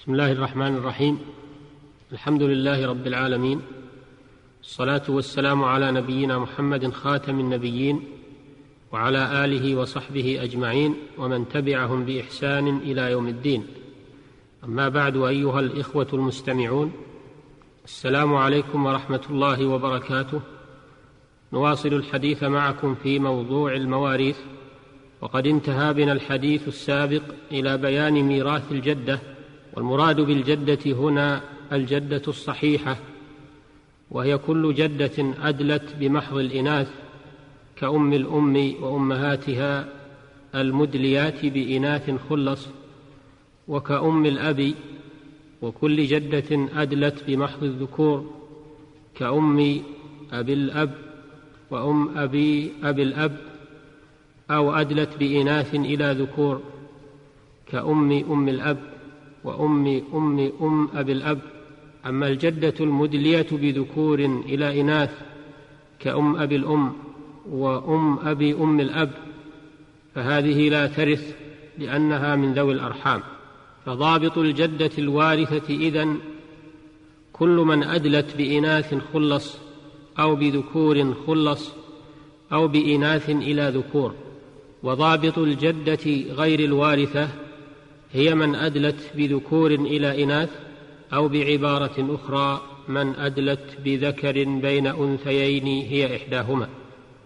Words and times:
بسم 0.00 0.12
الله 0.12 0.32
الرحمن 0.32 0.76
الرحيم. 0.76 1.18
الحمد 2.12 2.42
لله 2.42 2.86
رب 2.86 3.06
العالمين. 3.06 3.60
الصلاة 4.62 5.02
والسلام 5.08 5.64
على 5.64 5.92
نبينا 5.92 6.38
محمد 6.38 6.90
خاتم 6.90 7.40
النبيين 7.40 8.04
وعلى 8.92 9.44
آله 9.44 9.76
وصحبه 9.76 10.42
أجمعين 10.42 10.94
ومن 11.18 11.48
تبعهم 11.48 12.04
بإحسان 12.04 12.78
إلى 12.78 13.10
يوم 13.10 13.28
الدين. 13.28 13.66
أما 14.64 14.88
بعد 14.88 15.16
أيها 15.16 15.60
الإخوة 15.60 16.08
المستمعون 16.12 16.92
السلام 17.84 18.34
عليكم 18.34 18.86
ورحمة 18.86 19.22
الله 19.30 19.66
وبركاته. 19.66 20.40
نواصل 21.52 21.88
الحديث 21.92 22.42
معكم 22.42 22.94
في 22.94 23.18
موضوع 23.18 23.74
المواريث 23.74 24.38
وقد 25.20 25.46
انتهى 25.46 25.94
بنا 25.94 26.12
الحديث 26.12 26.68
السابق 26.68 27.22
إلى 27.52 27.78
بيان 27.78 28.22
ميراث 28.22 28.72
الجدة 28.72 29.20
والمراد 29.76 30.20
بالجدة 30.20 30.92
هنا 30.92 31.40
الجدة 31.72 32.22
الصحيحة 32.28 32.96
وهي 34.10 34.38
كل 34.38 34.74
جدة 34.74 35.34
أدلت 35.42 35.94
بمحض 36.00 36.36
الإناث 36.36 36.90
كأم 37.76 38.12
الأم 38.12 38.74
وأمهاتها 38.80 39.88
المدليات 40.54 41.46
بإناث 41.46 42.10
خلص 42.30 42.68
وكأم 43.68 44.26
الأب 44.26 44.74
وكل 45.62 46.06
جدة 46.06 46.68
أدلت 46.82 47.24
بمحض 47.26 47.64
الذكور 47.64 48.30
كأم 49.14 49.82
أبي 50.32 50.52
الأب 50.52 50.94
وأم 51.70 52.18
أبي 52.18 52.72
أبي 52.82 53.02
الأب 53.02 53.36
أو 54.50 54.72
أدلت 54.72 55.16
بإناث 55.18 55.74
إلى 55.74 56.12
ذكور 56.12 56.62
كأم 57.66 58.12
أم 58.12 58.48
الأب. 58.48 58.99
وأم 59.44 60.02
أم 60.14 60.52
أم 60.60 60.88
أبي 60.94 61.12
الأب. 61.12 61.40
أما 62.06 62.28
الجدة 62.28 62.74
المدلية 62.80 63.46
بذكور 63.52 64.18
إلى 64.18 64.80
إناث 64.80 65.10
كأم 65.98 66.36
أبي 66.36 66.56
الأم 66.56 66.92
وأم 67.50 68.18
أبي 68.18 68.54
أم 68.54 68.80
الأب 68.80 69.10
فهذه 70.14 70.68
لا 70.68 70.86
ترث 70.86 71.36
لأنها 71.78 72.36
من 72.36 72.54
ذوي 72.54 72.72
الأرحام. 72.72 73.22
فضابط 73.86 74.38
الجدة 74.38 74.90
الوارثة 74.98 75.74
إذن 75.74 76.16
كل 77.32 77.56
من 77.56 77.82
أدلت 77.82 78.36
بإناث 78.36 78.94
خلص 79.12 79.58
أو 80.18 80.36
بذكور 80.36 81.14
خلص 81.26 81.72
أو 82.52 82.68
بإناث 82.68 83.30
إلى 83.30 83.72
ذكور. 83.74 84.14
وضابط 84.82 85.38
الجدة 85.38 86.34
غير 86.34 86.60
الوارثة 86.60 87.28
هي 88.12 88.34
من 88.34 88.54
أدلت 88.54 89.10
بذكور 89.16 89.70
إلى 89.70 90.24
إناث 90.24 90.50
أو 91.12 91.28
بعبارة 91.28 92.14
أخرى 92.14 92.62
من 92.88 93.14
أدلت 93.14 93.76
بذكر 93.84 94.44
بين 94.44 94.86
أنثيين 94.86 95.66
هي 95.66 96.16
إحداهما. 96.16 96.68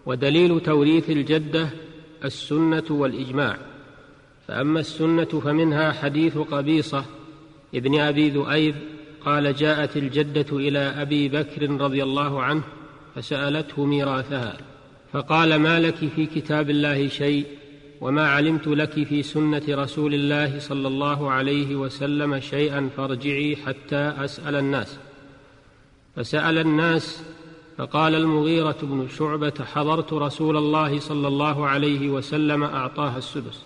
ودليل 0.07 0.61
توريث 0.61 1.11
الجدة 1.11 1.69
السنة 2.25 2.85
والإجماع. 2.91 3.57
فأما 4.49 4.81
السنة 4.81 5.25
فمنها 5.25 5.93
حديث 5.93 6.39
قبيصة 6.39 7.05
ابن 7.75 8.01
أبي 8.01 8.31
ذؤيب 8.31 8.75
قال 9.25 9.55
جاءت 9.55 9.97
الجدة 9.97 10.57
إلى 10.57 10.79
أبي 10.79 11.29
بكر 11.29 11.71
رضي 11.81 12.03
الله 12.03 12.43
عنه 12.43 12.63
فسألته 13.15 13.85
ميراثها. 13.85 14.57
فقال 15.13 15.57
ما 15.57 15.81
لك 15.81 15.95
في 15.95 16.27
كتاب 16.27 16.71
الله 16.71 17.09
شيء؟ 17.09 17.47
وما 18.05 18.29
علمت 18.29 18.67
لك 18.67 19.05
في 19.05 19.23
سنة 19.23 19.63
رسول 19.69 20.15
الله 20.15 20.59
صلى 20.59 20.89
الله 20.89 21.31
عليه 21.31 21.77
وسلم 21.77 22.41
شيئا 22.41 22.91
فارجعي 22.97 23.57
حتى 23.57 23.97
أسأل 23.97 24.55
الناس. 24.55 24.99
فسأل 26.17 26.59
الناس 26.59 27.23
فقال 27.77 28.15
المغيرة 28.15 28.77
بن 28.83 29.09
شعبة 29.09 29.53
حضرت 29.75 30.13
رسول 30.13 30.57
الله 30.57 31.01
صلى 31.01 31.29
الله 31.29 31.67
عليه 31.67 32.09
وسلم 32.09 32.63
أعطاها 32.63 33.19
السدس. 33.19 33.65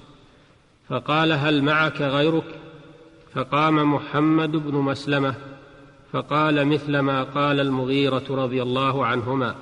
فقال 0.88 1.32
هل 1.32 1.62
معك 1.62 2.00
غيرك؟ 2.00 2.54
فقام 3.34 3.94
محمد 3.94 4.50
بن 4.50 4.74
مسلمة 4.74 5.34
فقال 6.12 6.66
مثل 6.66 6.98
ما 6.98 7.22
قال 7.22 7.60
المغيرة 7.60 8.24
رضي 8.30 8.62
الله 8.62 9.06
عنهما. 9.06 9.54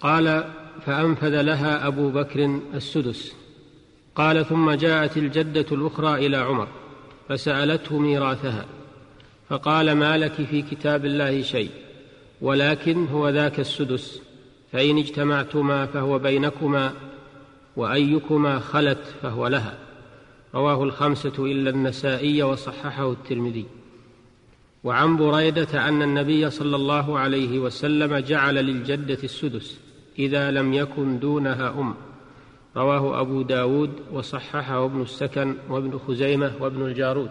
قال 0.00 0.44
فأنفذ 0.86 1.42
لها 1.42 1.86
أبو 1.86 2.10
بكر 2.10 2.60
السدس. 2.74 3.41
قال 4.14 4.46
ثم 4.46 4.70
جاءت 4.70 5.16
الجدة 5.16 5.66
الأخرى 5.72 6.26
إلى 6.26 6.36
عمر 6.36 6.68
فسألته 7.28 7.98
ميراثها 7.98 8.66
فقال 9.48 9.92
ما 9.92 10.18
لك 10.18 10.32
في 10.32 10.62
كتاب 10.62 11.04
الله 11.04 11.42
شيء؟ 11.42 11.70
ولكن 12.40 13.06
هو 13.06 13.28
ذاك 13.28 13.60
السدس 13.60 14.22
فإن 14.72 14.98
اجتمعتما 14.98 15.86
فهو 15.86 16.18
بينكما 16.18 16.92
وأيكما 17.76 18.58
خلت 18.58 19.14
فهو 19.22 19.46
لها. 19.46 19.78
رواه 20.54 20.84
الخمسة 20.84 21.32
إلا 21.38 21.70
النسائي 21.70 22.42
وصححه 22.42 23.12
الترمذي. 23.12 23.66
وعن 24.84 25.16
بريدة 25.16 25.88
أن 25.88 26.02
النبي 26.02 26.50
صلى 26.50 26.76
الله 26.76 27.18
عليه 27.18 27.58
وسلم 27.58 28.16
جعل 28.16 28.54
للجدة 28.54 29.18
السدس 29.24 29.78
إذا 30.18 30.50
لم 30.50 30.72
يكن 30.72 31.18
دونها 31.18 31.68
أم. 31.68 31.94
رواه 32.76 33.20
أبو 33.20 33.42
داود 33.42 33.90
وصححه 34.12 34.84
ابن 34.84 35.02
السكن 35.02 35.56
وابن 35.68 35.98
خزيمة 35.98 36.52
وابن 36.60 36.86
الجارود. 36.86 37.30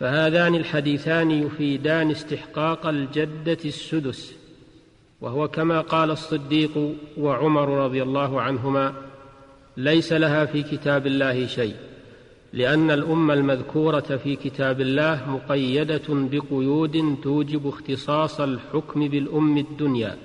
فهذان 0.00 0.54
الحديثان 0.54 1.30
يفيدان 1.30 2.10
استحقاق 2.10 2.86
الجدة 2.86 3.58
السدس 3.64 4.34
وهو 5.20 5.48
كما 5.48 5.80
قال 5.80 6.10
الصديق 6.10 6.94
وعمر 7.18 7.68
رضي 7.84 8.02
الله 8.02 8.40
عنهما 8.40 8.94
ليس 9.76 10.12
لها 10.12 10.44
في 10.44 10.62
كتاب 10.62 11.06
الله 11.06 11.46
شيء 11.46 11.74
لأن 12.52 12.90
الام 12.90 13.30
المذكورة 13.30 14.00
في 14.24 14.36
كتاب 14.36 14.80
الله 14.80 15.30
مقيدة 15.30 16.02
بقيود 16.08 17.18
توجب 17.22 17.66
اختصاص 17.66 18.40
الحكم 18.40 19.08
بالأم 19.08 19.58
الدنيا 19.58 20.16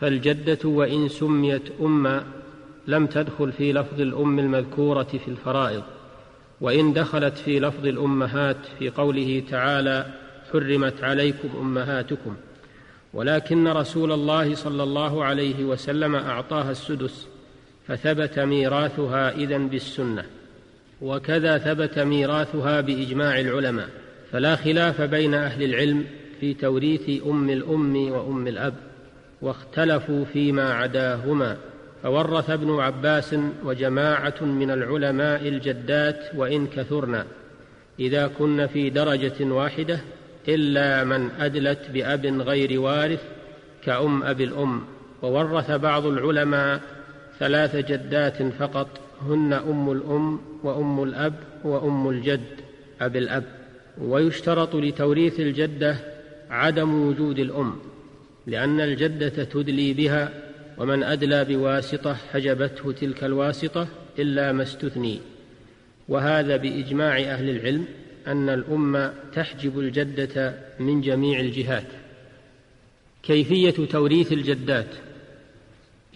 فالجدة 0.00 0.68
وإن 0.68 1.08
سميت 1.08 1.62
اما 1.80 2.24
لم 2.86 3.06
تدخل 3.06 3.52
في 3.52 3.72
لفظ 3.72 4.00
الأم 4.00 4.38
المذكورة 4.38 5.02
في 5.02 5.28
الفرائض 5.28 5.82
وإن 6.60 6.92
دخلت 6.92 7.38
في 7.38 7.60
لفظ 7.60 7.86
الأمهات 7.86 8.56
في 8.78 8.90
قوله 8.90 9.42
تعالى 9.50 10.06
حرمت 10.52 11.04
عليكم 11.04 11.48
أمهاتكم. 11.60 12.36
ولكن 13.14 13.68
رسول 13.68 14.12
الله 14.12 14.54
صلى 14.54 14.82
الله 14.82 15.24
عليه 15.24 15.64
وسلم 15.64 16.14
أعطاها 16.14 16.70
السدس 16.70 17.26
فثبت 17.88 18.38
ميراثها 18.38 19.30
اذن 19.30 19.68
بالسنة. 19.68 20.24
وكذا 21.02 21.58
ثبت 21.58 21.98
ميراثها 21.98 22.80
بإجماع 22.80 23.40
العلماء. 23.40 23.88
فلا 24.32 24.56
خلاف 24.56 25.00
بين 25.00 25.34
أهل 25.34 25.62
العلم 25.62 26.04
في 26.40 26.54
توريث 26.54 27.22
أم 27.26 27.50
الأم 27.50 28.12
وأم 28.12 28.46
الأب 28.46 28.74
واختلفوا 29.42 30.24
فيما 30.24 30.74
عداهما. 30.74 31.56
فورث 32.02 32.50
ابن 32.50 32.80
عباس 32.80 33.36
وجماعة 33.64 34.44
من 34.44 34.70
العلماء 34.70 35.48
الجدات 35.48 36.20
وإن 36.36 36.66
كثرن 36.66 37.24
إذا 38.00 38.26
كن 38.26 38.66
في 38.66 38.90
درجة 38.90 39.44
واحدة 39.44 40.00
إلا 40.48 41.04
من 41.04 41.30
أدلت 41.40 41.90
بأب 41.90 42.26
غير 42.26 42.80
وارث 42.80 43.22
كأم 43.84 44.22
أبي 44.22 44.44
الأم 44.44 44.82
وورث 45.22 45.70
بعض 45.70 46.06
العلماء 46.06 46.80
ثلاث 47.38 47.76
جدات 47.76 48.42
فقط 48.42 48.88
هن 49.28 49.52
أم 49.52 49.92
الأم 49.92 50.40
وأم 50.62 51.02
الأب 51.02 51.34
وأم 51.64 52.08
الجد 52.08 52.60
أبي 53.00 53.18
الأب. 53.18 53.44
ويشترط 53.98 54.74
لتوريث 54.76 55.40
الجدة 55.40 55.96
عدم 56.50 57.08
وجود 57.08 57.38
الأم 57.38 57.76
لأن 58.46 58.80
الجدة 58.80 59.44
تدلي 59.44 59.92
بها 59.92 60.30
ومن 60.82 61.02
أدلى 61.02 61.44
بواسطة 61.44 62.14
حجبته 62.14 62.92
تلك 62.92 63.24
الواسطة 63.24 63.88
إلا 64.18 64.52
ما 64.52 64.62
استثني. 64.62 65.20
وهذا 66.08 66.56
بإجماع 66.56 67.18
أهل 67.18 67.50
العلم 67.50 67.86
أن 68.26 68.48
الأم 68.48 69.12
تحجب 69.34 69.78
الجدة 69.78 70.54
من 70.80 71.00
جميع 71.00 71.40
الجهات. 71.40 71.86
كيفية 73.22 73.86
توريث 73.86 74.32
الجدات؟ 74.32 74.86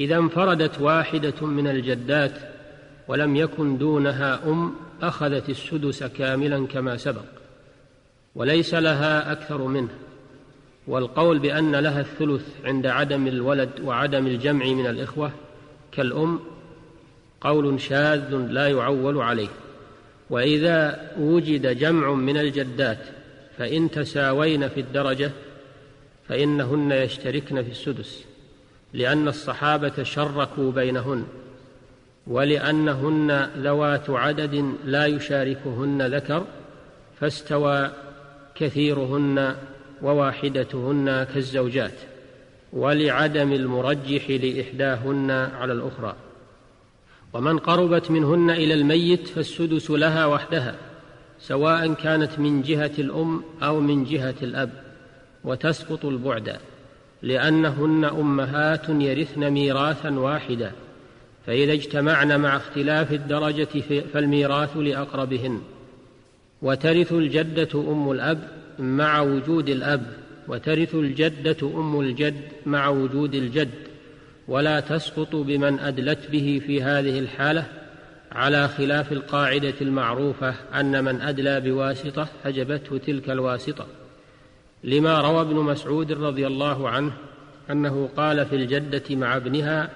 إذا 0.01 0.17
انفردت 0.17 0.81
واحدة 0.81 1.47
من 1.47 1.67
الجدات 1.67 2.33
ولم 3.09 3.37
يكن 3.37 3.79
دونها 3.79 4.41
أم 4.47 4.75
أخذت 5.03 5.49
السدس 5.49 6.05
كاملا 6.05 6.67
كما 6.67 6.97
سبق 6.97 7.25
وليس 8.35 8.75
لها 8.75 9.33
أكثر 9.33 9.63
منه. 9.63 9.91
والقول 10.87 11.39
بأن 11.39 11.77
لها 11.77 12.01
الثلث 12.01 12.47
عند 12.65 12.87
عدم 12.87 13.27
الولد 13.27 13.71
وعدم 13.85 14.27
الجمع 14.27 14.67
من 14.67 14.87
الإخوة 14.87 15.33
كالأم 15.93 16.41
قول 17.41 17.81
شاذ 17.81 18.35
لا 18.35 18.69
يعول 18.69 19.19
عليه. 19.19 19.49
وإذا 20.31 21.11
وجد 21.19 21.79
جمع 21.79 22.15
من 22.15 22.37
الجدات 22.37 22.99
فإن 23.59 23.91
تساوين 23.91 24.69
في 24.69 24.81
الدرجة 24.81 25.31
فإنهن 26.29 26.93
يشتركن 26.93 27.63
في 27.63 27.71
السدس 27.71 28.25
لأن 28.93 29.29
الصحابة 29.29 30.03
شركوا 30.03 30.73
بينهن 30.73 31.27
ولأنهن 32.27 33.51
ذوات 33.57 34.11
عدد 34.11 34.75
لا 34.85 35.07
يشاركهن 35.07 36.03
ذكر 36.15 36.45
فاستوى 37.21 37.91
كثيرهن 38.55 39.57
وواحدتهن 40.03 41.25
كالزوجات 41.35 41.95
ولعدم 42.73 43.53
المرجح 43.53 44.31
لإحداهن 44.31 45.31
على 45.31 45.73
الأخرى. 45.73 46.17
ومن 47.33 47.59
قربت 47.59 48.11
منهن 48.11 48.51
إلى 48.51 48.75
الميت 48.75 49.29
فالسدس 49.29 49.91
لها 49.91 50.27
وحدها 50.27 50.75
سواء 51.41 51.93
كانت 51.93 52.39
من 52.39 52.63
جهة 52.63 52.91
الأم 52.99 53.43
أو 53.63 53.81
من 53.81 54.05
جهة 54.05 54.35
الأب 54.43 54.71
وتسقط 55.45 56.05
البعد 56.05 56.57
لأنهن 57.23 58.05
أمهات 58.05 58.89
يرثن 58.89 59.51
ميراثا 59.51 60.11
واحدا. 60.11 60.73
فإذا 61.47 61.73
اجتمعن 61.73 62.41
مع 62.41 62.57
اختلاف 62.57 63.13
الدرجة 63.13 64.03
فالميراث 64.13 64.77
لأقربهن. 64.77 65.61
وترث 66.63 67.13
الجدة 67.13 67.69
أم 67.75 68.11
الأب 68.11 68.49
مع 68.79 69.21
وجود 69.21 69.69
الأب 69.69 70.07
وترث 70.49 70.95
الجدة 70.95 71.57
أم 71.63 72.01
الجد 72.01 72.41
مع 72.67 72.89
وجود 72.89 73.35
الجد 73.35 73.71
ولا 74.49 74.81
تسقط 74.81 75.37
بمن 75.37 75.79
أدلت 75.79 76.31
به 76.31 76.63
في 76.67 76.83
هذه 76.83 77.19
الحالة 77.19 77.65
على 78.33 78.69
خلاف 78.69 79.13
القاعدة 79.13 79.75
المعروفة 79.81 80.55
أن 80.75 81.05
من 81.05 81.21
أدلى 81.21 81.61
بواسطة 81.61 82.29
حجبته 82.45 82.99
تلك 82.99 83.31
الواسطة. 83.31 83.87
لما 84.85 85.21
روى 85.21 85.41
ابن 85.41 85.55
مسعود 85.55 86.13
رضي 86.13 86.47
الله 86.47 86.89
عنه 86.89 87.13
أنه 87.71 88.09
قال 88.17 88.47
في 88.47 88.57
الجدة 88.57 89.17
مع 89.17 89.37
ابنها 89.37 89.91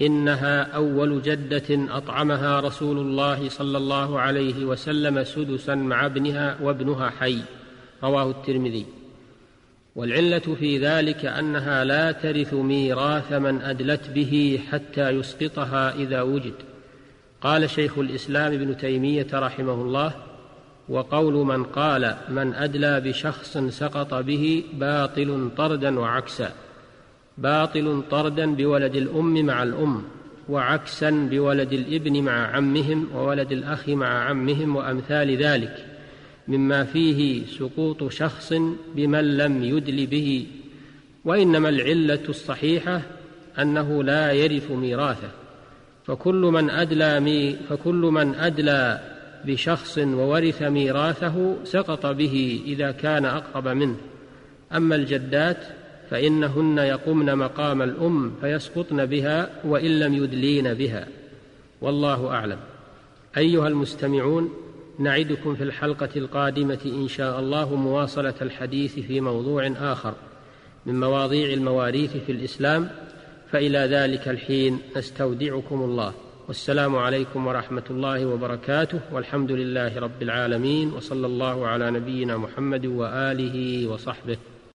إنها 0.00 0.62
أول 0.62 1.22
جدة 1.22 1.96
أطعمها 1.96 2.60
رسول 2.60 2.98
الله 2.98 3.48
صلى 3.48 3.78
الله 3.78 4.20
عليه 4.20 4.64
وسلم 4.64 5.24
سدسا 5.24 5.74
مع 5.74 6.06
ابنها 6.06 6.56
وابنها 6.62 7.10
حي. 7.10 7.38
رواه 8.02 8.30
الترمذي. 8.30 8.86
والعلة 9.96 10.38
في 10.38 10.78
ذلك 10.78 11.24
أنها 11.24 11.84
لا 11.84 12.12
ترث 12.12 12.54
ميراث 12.54 13.32
من 13.32 13.62
أدلت 13.62 14.10
به 14.10 14.60
حتى 14.70 15.10
يسقطها 15.10 15.94
إذا 15.94 16.22
وجد. 16.22 16.54
قال 17.40 17.70
شيخ 17.70 17.98
الإسلام 17.98 18.52
ابن 18.52 18.76
تيمية 18.76 19.26
رحمه 19.34 19.72
الله 19.72 20.12
وقول 20.88 21.34
من 21.34 21.64
قال 21.64 22.16
من 22.28 22.54
أدلى 22.54 23.00
بشخص 23.00 23.58
سقط 23.58 24.14
به 24.14 24.64
باطل 24.72 25.50
طردا 25.56 26.00
وعكسا. 26.00 26.52
باطل 27.38 28.02
طردا 28.10 28.54
بولد 28.54 28.96
الأم 28.96 29.46
مع 29.46 29.62
الأم 29.62 30.02
وعكسا 30.48 31.10
بولد 31.10 31.72
الابن 31.72 32.22
مع 32.22 32.56
عمهم 32.56 33.08
وولد 33.14 33.52
الأخ 33.52 33.88
مع 33.88 34.24
عمهم 34.24 34.76
وأمثال 34.76 35.36
ذلك. 35.36 35.85
مما 36.48 36.84
فيه 36.84 37.46
سقوط 37.46 38.12
شخص 38.12 38.52
بمن 38.94 39.36
لم 39.36 39.64
يدل 39.64 40.06
به 40.06 40.46
وإنما 41.24 41.68
العلة 41.68 42.20
الصحيحة 42.28 43.02
أنه 43.58 44.04
لا 44.04 44.32
يرث 44.32 44.70
ميراثه. 44.70 45.30
فكل 46.06 46.34
من 46.34 46.70
أدلى 46.70 47.20
مي 47.20 47.56
فكل 47.68 47.94
من 47.94 48.34
أدلى 48.34 49.00
بشخص 49.44 49.98
وورث 49.98 50.62
ميراثه 50.62 51.56
سقط 51.64 52.06
به 52.06 52.62
إذا 52.66 52.90
كان 52.90 53.24
أقرب 53.24 53.68
منه. 53.68 53.96
أما 54.72 54.96
الجدات 54.96 55.64
فإنهن 56.10 56.78
يقمن 56.78 57.36
مقام 57.36 57.82
الأم 57.82 58.32
فيسقطن 58.40 59.06
بها 59.06 59.50
وإن 59.64 59.98
لم 59.98 60.14
يدلين 60.14 60.74
بها. 60.74 61.08
والله 61.80 62.30
أعلم. 62.30 62.58
أيها 63.36 63.68
المستمعون 63.68 64.65
نعدكم 64.98 65.54
في 65.54 65.62
الحلقة 65.62 66.08
القادمة 66.16 66.78
إن 66.84 67.08
شاء 67.08 67.40
الله 67.40 67.74
مواصلة 67.74 68.34
الحديث 68.42 68.98
في 68.98 69.20
موضوع 69.20 69.72
آخر 69.80 70.14
من 70.86 71.00
مواضيع 71.00 71.52
المواريث 71.52 72.16
في 72.16 72.32
الإسلام 72.32 72.88
فإلى 73.52 73.78
ذلك 73.78 74.28
الحين 74.28 74.78
نستودعكم 74.96 75.82
الله. 75.82 76.14
والسلام 76.48 76.96
عليكم 76.96 77.46
ورحمة 77.46 77.84
الله 77.90 78.26
وبركاته 78.26 79.00
والحمد 79.12 79.52
لله 79.52 79.98
رب 79.98 80.22
العالمين 80.22 80.92
وصلى 80.92 81.26
الله 81.26 81.66
على 81.66 81.90
نبينا 81.90 82.36
محمد 82.36 82.86
وآله 82.86 83.86
وصحبه. 83.86 84.36